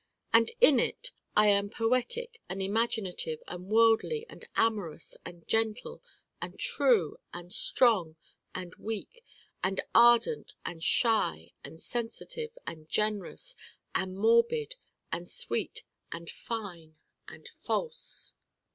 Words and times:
And 0.33 0.51
in 0.59 0.79
it 0.79 1.11
I 1.35 1.49
am 1.49 1.69
poetic 1.69 2.41
and 2.49 2.59
imaginative 2.59 3.37
and 3.47 3.69
worldly 3.69 4.25
and 4.29 4.47
amorous 4.55 5.15
and 5.23 5.47
gentle 5.47 6.01
and 6.41 6.57
true 6.57 7.17
and 7.31 7.53
strong 7.53 8.15
and 8.55 8.73
weak 8.77 9.23
and 9.63 9.79
ardent 9.93 10.55
and 10.65 10.83
shy 10.83 11.51
and 11.63 11.79
sensitive 11.79 12.57
and 12.65 12.89
generous 12.89 13.55
and 13.93 14.17
morbid 14.17 14.73
and 15.11 15.29
sweet 15.29 15.83
and 16.11 16.31
fine 16.31 16.95
and 17.27 17.51
false. 17.59 18.33